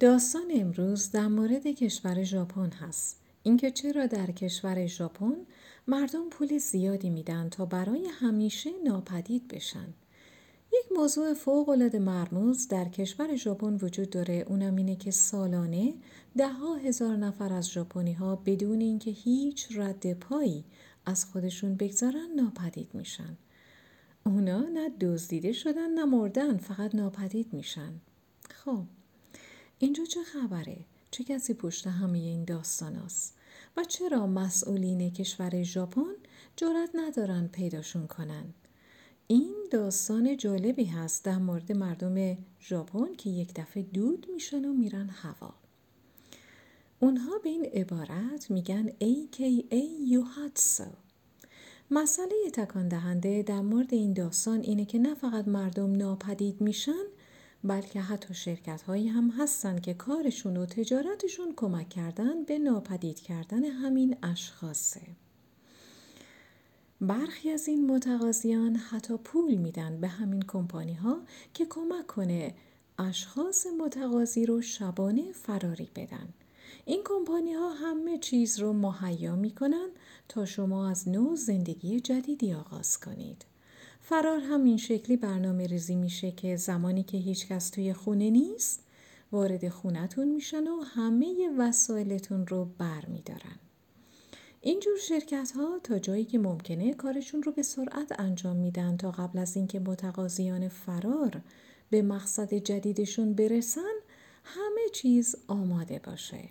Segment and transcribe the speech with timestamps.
[0.00, 3.20] داستان امروز در مورد کشور ژاپن هست.
[3.42, 5.36] اینکه چرا در کشور ژاپن
[5.86, 9.94] مردم پول زیادی میدن تا برای همیشه ناپدید بشن.
[10.72, 15.94] یک موضوع فوق العاده مرموز در کشور ژاپن وجود داره اونم اینه که سالانه
[16.36, 20.64] ده ها هزار نفر از ژاپنی ها بدون اینکه هیچ رد پایی
[21.06, 23.36] از خودشون بگذارن ناپدید میشن.
[24.26, 27.92] اونا نه دزدیده شدن نه مردن فقط ناپدید میشن.
[28.50, 28.84] خب
[29.82, 30.76] اینجا چه خبره؟
[31.10, 33.34] چه کسی پشت همه این داستان است؟
[33.76, 36.14] و چرا مسئولین کشور ژاپن
[36.56, 38.44] جرأت ندارن پیداشون کنن؟
[39.26, 45.08] این داستان جالبی هست در مورد مردم ژاپن که یک دفعه دود میشن و میرن
[45.08, 45.54] هوا.
[47.00, 50.92] اونها به این عبارت میگن AKA یوهاتسو.
[51.90, 57.04] مسئله تکان دهنده در مورد این داستان اینه که نه فقط مردم ناپدید میشن
[57.64, 63.64] بلکه حتی شرکت هایی هم هستن که کارشون و تجارتشون کمک کردن به ناپدید کردن
[63.64, 65.00] همین اشخاصه.
[67.00, 71.20] برخی از این متقاضیان حتی پول میدن به همین کمپانی ها
[71.54, 72.54] که کمک کنه
[72.98, 76.28] اشخاص متقاضی رو شبانه فراری بدن.
[76.84, 79.88] این کمپانی ها همه چیز رو مهیا می‌کنن
[80.28, 83.51] تا شما از نو زندگی جدیدی آغاز کنید.
[84.04, 88.82] فرار هم این شکلی برنامه ریزی میشه که زمانی که هیچ کس توی خونه نیست
[89.32, 93.58] وارد خونتون میشن و همه وسایلتون رو بر میدارن.
[94.60, 99.38] اینجور شرکت ها تا جایی که ممکنه کارشون رو به سرعت انجام میدن تا قبل
[99.38, 101.40] از اینکه متقاضیان فرار
[101.90, 103.94] به مقصد جدیدشون برسن
[104.44, 106.48] همه چیز آماده باشه.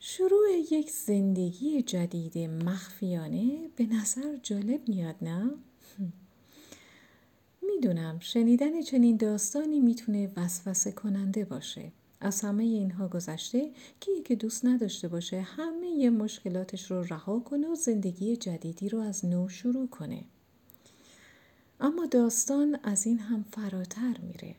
[0.00, 5.50] شروع یک زندگی جدید مخفیانه به نظر جالب میاد نه؟
[7.68, 11.92] می‌دونم شنیدن چنین داستانی می‌تونه وسوسه کننده باشه.
[12.20, 17.74] از همه اینها گذشته که یکی دوست نداشته باشه همه مشکلاتش رو رها کنه و
[17.74, 20.24] زندگی جدیدی رو از نو شروع کنه.
[21.80, 24.54] اما داستان از این هم فراتر میره.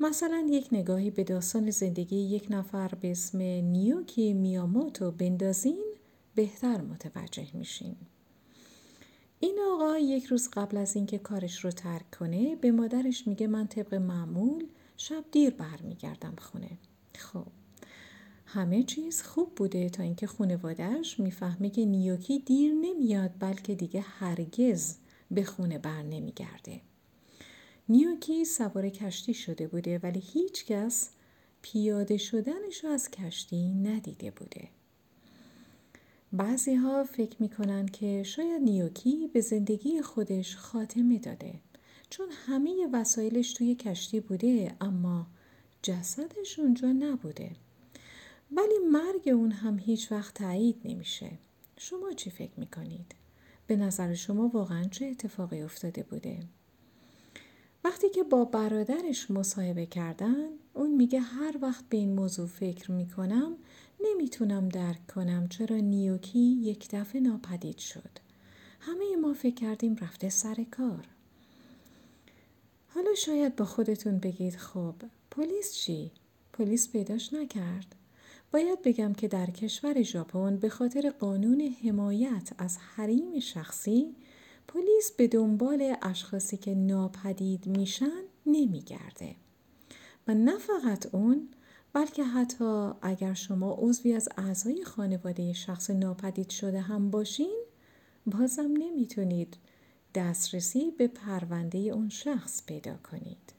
[0.00, 5.84] مثلا یک نگاهی به داستان زندگی یک نفر به اسم نیوکی میاموتو بندازین
[6.34, 7.96] بهتر متوجه میشین.
[9.40, 13.66] این آقا یک روز قبل از اینکه کارش رو ترک کنه به مادرش میگه من
[13.66, 16.70] طبق معمول شب دیر برمیگردم خونه.
[17.14, 17.46] خب
[18.46, 24.96] همه چیز خوب بوده تا اینکه خانوادهش می‌فهمه که نیوکی دیر نمیاد بلکه دیگه هرگز
[25.30, 26.80] به خونه بر نمیگرده.
[27.88, 31.10] نیوکی سوار کشتی شده بوده ولی هیچ کس
[31.62, 34.68] پیاده شدنش رو از کشتی ندیده بوده.
[36.32, 41.54] بعضی ها فکر می‌کنن که شاید نیوکی به زندگی خودش خاتمه داده
[42.10, 45.26] چون همه وسایلش توی کشتی بوده اما
[45.82, 47.50] جسدش اونجا نبوده.
[48.52, 51.30] ولی مرگ اون هم هیچ وقت تایید نمیشه.
[51.76, 53.14] شما چی فکر می‌کنید؟
[53.66, 56.38] به نظر شما واقعا چه اتفاقی افتاده بوده؟
[57.86, 63.56] وقتی که با برادرش مصاحبه کردن اون میگه هر وقت به این موضوع فکر می‌کنم
[64.00, 68.10] نمی‌تونم درک کنم چرا نیوکی یک دفعه ناپدید شد.
[68.80, 71.08] همه ما فکر کردیم رفته سر کار.
[72.88, 74.94] حالا شاید با خودتون بگید خب
[75.30, 76.10] پلیس چی؟
[76.52, 77.94] پلیس پیداش نکرد؟
[78.52, 84.14] باید بگم که در کشور ژاپن به خاطر قانون حمایت از حریم شخصی
[84.68, 89.36] پلیس به دنبال اشخاصی که ناپدید میشن نمیگرده
[90.28, 91.48] و نه فقط اون
[91.92, 97.62] بلکه حتی اگر شما عضوی از اعضای خانواده شخص ناپدید شده هم باشین
[98.26, 99.56] بازم نمی‌تونید
[100.14, 103.52] دسترسی به پرونده اون شخص پیدا کنید.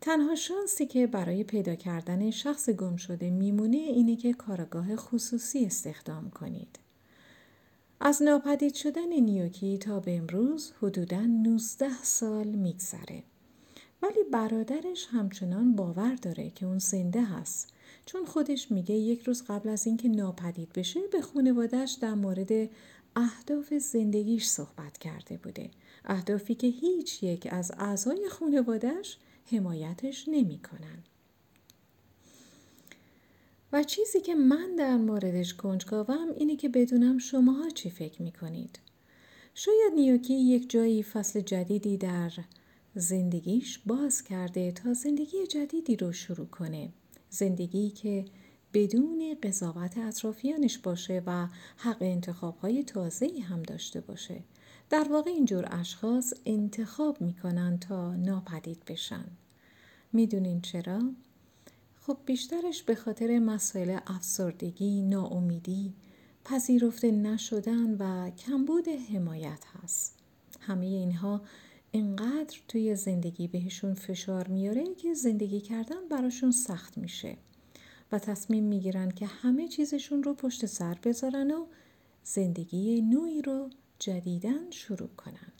[0.00, 6.30] تنها شانسی که برای پیدا کردن شخص گم شده میمونه اینه که کارگاه خصوصی استخدام
[6.30, 6.78] کنید.
[8.00, 13.22] از ناپدید شدن نیوکی تا به امروز حدوداً 19 سال میگذره.
[14.02, 17.72] ولی برادرش همچنان باور داره که اون زنده هست
[18.06, 22.70] چون خودش میگه یک روز قبل از اینکه ناپدید بشه به خانوادهش در مورد
[23.16, 25.70] اهداف زندگیش صحبت کرده بوده
[26.04, 31.02] اهدافی که هیچ یک از اعضای خانوادهش حمایتش نمی‌کنن.
[33.82, 38.78] چیزی که من در موردش کنجکاوم اینه که بدونم شماها چی فکر می‌کنید.
[39.54, 42.32] شاید نیوکی یک جایی فصل جدیدی در
[42.94, 46.88] زندگیش باز کرده تا زندگی جدیدی رو شروع کنه.
[47.30, 48.24] زندگی که
[48.74, 54.42] بدون قضاوت اطرافیانش باشه و حق انتخاب های تازه‌ای هم داشته باشه.
[54.90, 59.24] در واقع اینجور اشخاص انتخاب می‌کنن تا ناپدید بشن.
[60.12, 61.00] می‌دونین چرا؟
[62.06, 65.94] خب بیشترش به خاطر مسائل افسردگی، ناامیدی،
[66.44, 70.18] پذیرفته نشدن و کمبود حمایت هست.
[70.60, 71.40] همه اینها
[71.90, 77.36] اینقدر توی زندگی بهشون فشار میاره که زندگی کردن براشون سخت میشه
[78.12, 81.66] و تصمیم می‌گیرن که همه چیزشون رو پشت سر بذارن و
[82.24, 85.52] زندگی نوعی رو جدیدن شروع کنن.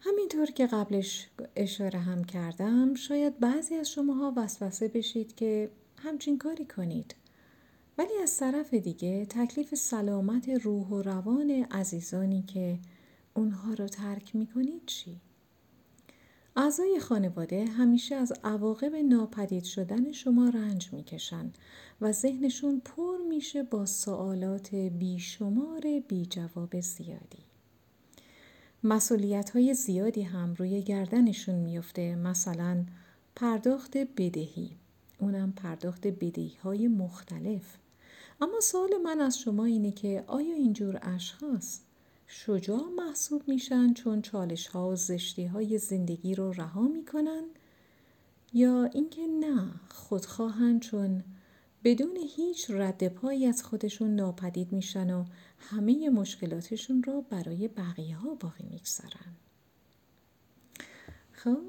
[0.00, 6.64] همینطور که قبلش اشاره هم کردم شاید بعضی از شماها وسوسه بشید که همچین کاری
[6.64, 7.14] کنید
[7.98, 12.78] ولی از طرف دیگه تکلیف سلامت روح و روان عزیزانی که
[13.34, 15.20] اونها رو ترک می‌کنید چی؟
[16.56, 21.52] اعضای خانواده همیشه از عواقب ناپدید شدن شما رنج می‌کشن
[22.00, 27.47] و ذهنشون پر میشه با سوالات بیشمار بی جواب زیادی.
[28.84, 32.84] مسئولیت های زیادی هم روی گردنشون میفته مثلا
[33.36, 34.70] پرداخت بدهی.
[35.18, 37.76] اونم پرداخت بدهی های مختلف.
[38.40, 41.80] اما سوال من از شما اینه که آیا اینجور اشخاص
[42.26, 47.42] شجاع محسوب میشن چون چالش ها و زشتی های زندگی رو رها می‌کنن؟
[48.52, 51.24] یا اینکه نه خودخواهن چون
[51.84, 55.24] بدون هیچ رد پایی از خودشون ناپدید میشن و
[55.58, 59.36] همه مشکلاتشون رو برای بقیه ها باقی می‌گذارن.
[61.32, 61.62] خب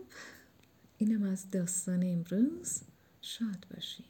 [0.97, 2.81] اینم از داستان امروز.
[3.21, 4.05] شاد باشین.